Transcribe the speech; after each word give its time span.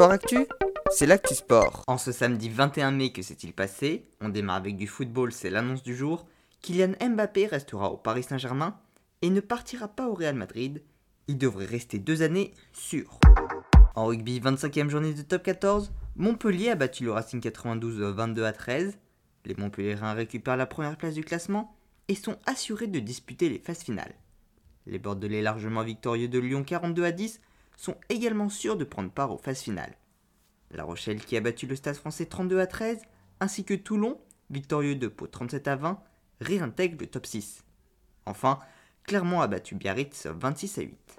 Sport 0.00 0.12
Actu, 0.12 0.46
c'est 0.90 1.04
l'actu 1.04 1.34
sport. 1.34 1.84
En 1.86 1.98
ce 1.98 2.10
samedi 2.10 2.48
21 2.48 2.90
mai, 2.90 3.12
que 3.12 3.20
s'est-il 3.20 3.52
passé 3.52 4.06
On 4.22 4.30
démarre 4.30 4.56
avec 4.56 4.78
du 4.78 4.86
football, 4.86 5.30
c'est 5.30 5.50
l'annonce 5.50 5.82
du 5.82 5.94
jour. 5.94 6.26
Kylian 6.62 6.94
Mbappé 7.06 7.44
restera 7.44 7.92
au 7.92 7.98
Paris 7.98 8.22
Saint-Germain 8.22 8.78
et 9.20 9.28
ne 9.28 9.40
partira 9.40 9.88
pas 9.88 10.08
au 10.08 10.14
Real 10.14 10.34
Madrid. 10.34 10.82
Il 11.28 11.36
devrait 11.36 11.66
rester 11.66 11.98
deux 11.98 12.22
années 12.22 12.54
sûr. 12.72 13.20
En 13.94 14.06
rugby, 14.06 14.40
25e 14.40 14.88
journée 14.88 15.12
de 15.12 15.20
top 15.20 15.42
14, 15.42 15.92
Montpellier 16.16 16.70
a 16.70 16.76
battu 16.76 17.04
le 17.04 17.12
Racing 17.12 17.42
92 17.42 18.00
22 18.00 18.44
à 18.44 18.54
13. 18.54 18.96
Les 19.44 19.54
Montpellierins 19.54 20.14
récupèrent 20.14 20.56
la 20.56 20.64
première 20.64 20.96
place 20.96 21.12
du 21.12 21.24
classement 21.24 21.76
et 22.08 22.14
sont 22.14 22.38
assurés 22.46 22.86
de 22.86 23.00
disputer 23.00 23.50
les 23.50 23.58
phases 23.58 23.82
finales. 23.82 24.14
Les 24.86 24.98
Bordelais 24.98 25.42
largement 25.42 25.82
victorieux 25.82 26.28
de 26.28 26.38
Lyon 26.38 26.64
42 26.64 27.04
à 27.04 27.12
10 27.12 27.42
sont 27.76 27.96
également 28.08 28.48
sûrs 28.48 28.76
de 28.76 28.84
prendre 28.84 29.10
part 29.10 29.32
aux 29.32 29.38
phases 29.38 29.60
finales. 29.60 29.96
La 30.70 30.84
Rochelle 30.84 31.24
qui 31.24 31.36
a 31.36 31.40
battu 31.40 31.66
le 31.66 31.76
Stade 31.76 31.96
français 31.96 32.26
32 32.26 32.60
à 32.60 32.66
13, 32.66 32.98
ainsi 33.40 33.64
que 33.64 33.74
Toulon, 33.74 34.20
victorieux 34.50 34.94
de 34.94 35.08
Pau 35.08 35.26
37 35.26 35.68
à 35.68 35.76
20, 35.76 36.00
réintègre 36.40 36.98
le 37.00 37.06
top 37.06 37.26
6. 37.26 37.64
Enfin, 38.26 38.58
Clermont 39.04 39.40
a 39.40 39.48
battu 39.48 39.74
Biarritz 39.74 40.26
26 40.26 40.78
à 40.78 40.82
8. 40.82 41.16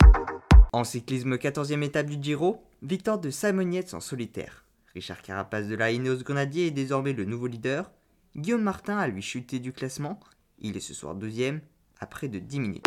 En 0.74 0.84
cyclisme 0.84 1.36
14e 1.36 1.84
étape 1.84 2.08
du 2.08 2.22
Giro, 2.22 2.64
victoire 2.82 3.20
de 3.20 3.30
Simon 3.30 3.70
Yates 3.72 3.94
en 3.94 4.00
solitaire. 4.00 4.66
Richard 4.94 5.22
Carapace 5.22 5.68
de 5.68 5.76
la 5.76 5.92
Ineos 5.92 6.24
Grenadier 6.24 6.68
est 6.68 6.72
désormais 6.72 7.14
le 7.14 7.26
nouveau 7.26 7.48
leader. 7.48 7.92
Guillaume 8.36 8.62
Martin 8.62 8.98
a 8.98 9.08
lui 9.08 9.22
chuté 9.22 9.60
du 9.60 9.74
classement. 9.74 10.20
Il 10.60 10.78
est 10.78 10.82
ce 10.82 10.94
soir 10.94 11.16
deuxième, 11.16 11.62
à 12.00 12.06
près 12.06 12.30
de 12.30 12.40
10 12.40 12.60
minutes. 12.60 12.86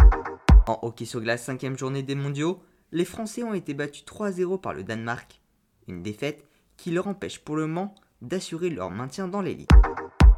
En 0.67 0.79
hockey 0.83 1.05
sur 1.05 1.21
glace, 1.21 1.45
cinquième 1.45 1.77
journée 1.77 2.03
des 2.03 2.15
mondiaux, 2.15 2.63
les 2.95 3.05
Français 3.05 3.43
ont 3.43 3.55
été 3.55 3.75
battus 3.75 4.05
3-0 4.05 4.61
par 4.61 4.73
le 4.73 4.85
Danemark. 4.85 5.41
Une 5.89 6.05
défaite 6.05 6.45
qui 6.77 6.93
leur 6.93 7.09
empêche 7.09 7.41
pour 7.41 7.57
le 7.57 7.67
moment 7.67 7.97
d'assurer 8.23 8.71
leur 8.71 8.91
maintien 8.91 9.27
dans 9.27 9.43
l'élite. 9.43 9.69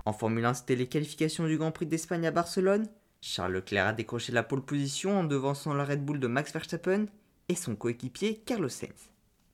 En 0.07 0.15
Formule 0.15 0.47
1, 0.47 0.55
c'était 0.55 0.75
les 0.75 0.87
qualifications 0.87 1.47
du 1.47 1.59
Grand 1.59 1.71
Prix 1.71 1.85
d'Espagne 1.85 2.27
à 2.27 2.31
Barcelone. 2.31 2.89
Charles 3.21 3.53
Leclerc 3.53 3.89
a 3.89 3.93
décroché 3.93 4.33
la 4.33 4.43
pole 4.43 4.65
position 4.65 5.19
en 5.19 5.25
devançant 5.25 5.75
la 5.75 5.85
Red 5.85 6.03
Bull 6.03 6.19
de 6.19 6.29
Max 6.29 6.51
Verstappen 6.51 7.07
et 7.51 7.55
son 7.55 7.77
coéquipier 7.77 8.39
Carlos 8.47 8.71
Sainz. 8.71 9.11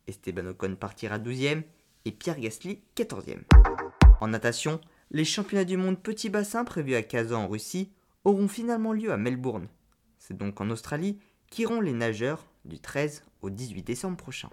Esteban 0.07 0.47
Ocon 0.47 0.77
partira 0.77 1.19
12e 1.19 1.65
et 2.05 2.13
Pierre 2.13 2.39
Gasly 2.39 2.83
14e. 2.97 3.43
En 4.21 4.29
natation, 4.29 4.81
les 5.11 5.25
championnats 5.25 5.65
du 5.65 5.77
monde 5.77 6.01
petit 6.01 6.31
bassin 6.31 6.65
prévus 6.65 6.95
à 6.95 7.03
Kazan 7.03 7.43
en 7.43 7.49
Russie 7.49 7.91
auront 8.23 8.47
finalement 8.47 8.93
lieu 8.93 9.11
à 9.11 9.17
Melbourne. 9.17 9.67
C'est 10.19 10.37
donc 10.37 10.61
en 10.61 10.71
Australie 10.71 11.19
qu'iront 11.51 11.81
les 11.81 11.93
nageurs 11.93 12.47
du 12.65 12.79
13 12.79 13.25
au 13.43 13.51
18 13.51 13.83
décembre 13.83 14.17
prochain. 14.17 14.49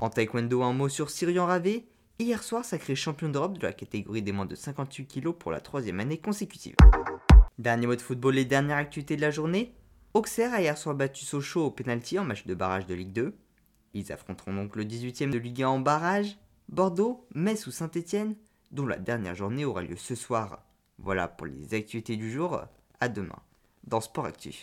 En 0.00 0.10
taekwondo, 0.10 0.62
un 0.62 0.72
mot 0.72 0.88
sur 0.88 1.10
Sirian 1.10 1.46
Ravé. 1.46 1.86
Hier 2.18 2.42
soir, 2.42 2.64
sacré 2.64 2.94
champion 2.94 3.28
d'Europe 3.28 3.58
de 3.58 3.66
la 3.66 3.72
catégorie 3.72 4.22
des 4.22 4.32
moins 4.32 4.46
de 4.46 4.54
58 4.54 5.06
kg 5.06 5.30
pour 5.32 5.50
la 5.50 5.60
troisième 5.60 6.00
année 6.00 6.18
consécutive. 6.18 6.74
Dernier 7.58 7.86
mot 7.86 7.96
de 7.96 8.00
football 8.00 8.38
et 8.38 8.44
dernière 8.44 8.76
activité 8.76 9.16
de 9.16 9.20
la 9.20 9.30
journée. 9.30 9.74
Auxerre 10.12 10.54
a 10.54 10.60
hier 10.60 10.76
soir 10.76 10.94
battu 10.94 11.24
Sochaux 11.24 11.66
au 11.66 11.70
pénalty 11.70 12.18
en 12.18 12.24
match 12.24 12.46
de 12.46 12.54
barrage 12.54 12.86
de 12.86 12.94
Ligue 12.94 13.12
2. 13.12 13.34
Ils 13.94 14.12
affronteront 14.12 14.54
donc 14.54 14.76
le 14.76 14.84
18e 14.84 15.30
de 15.30 15.38
Ligue 15.38 15.62
1 15.62 15.68
en 15.68 15.80
barrage, 15.80 16.38
Bordeaux, 16.68 17.26
Metz 17.34 17.66
ou 17.66 17.70
Saint-Etienne, 17.70 18.36
dont 18.70 18.86
la 18.86 18.98
dernière 18.98 19.34
journée 19.34 19.64
aura 19.64 19.82
lieu 19.82 19.96
ce 19.96 20.14
soir. 20.14 20.62
Voilà 20.98 21.28
pour 21.28 21.46
les 21.46 21.74
activités 21.74 22.16
du 22.16 22.30
jour. 22.30 22.62
À 23.00 23.08
demain 23.08 23.38
dans 23.84 24.00
Sport 24.00 24.26
Actif. 24.26 24.58